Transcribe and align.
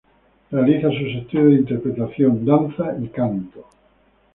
Realiza 0.49 0.89
sus 0.89 1.13
estudios 1.15 1.49
de 1.51 1.55
interpretación, 1.57 2.43
danza 2.43 2.95
y 2.99 3.07
canto. 3.09 3.67